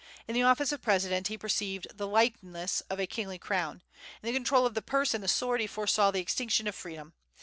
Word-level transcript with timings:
In 0.27 0.33
the 0.33 0.41
office 0.41 0.71
of 0.71 0.81
President 0.81 1.27
he 1.27 1.37
perceived 1.37 1.95
"the 1.95 2.07
likeness 2.07 2.81
of 2.89 2.99
a 2.99 3.05
kingly 3.05 3.37
crown." 3.37 3.83
In 4.23 4.25
the 4.25 4.33
control 4.33 4.65
of 4.65 4.73
the 4.73 4.81
purse 4.81 5.13
and 5.13 5.23
the 5.23 5.27
sword, 5.27 5.61
he 5.61 5.67
foresaw 5.67 6.09
the 6.09 6.17
extinction 6.19 6.65
of 6.65 6.73
freedom. 6.73 7.13